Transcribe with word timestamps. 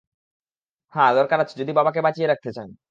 হ্যাঁ 0.93 1.11
দরকার 1.15 1.37
আছে, 1.43 1.55
যদি 1.61 1.71
বাবাকে 1.73 1.99
বাঁচিয়ে 2.05 2.29
রাখতে 2.29 2.49
চান। 2.57 2.71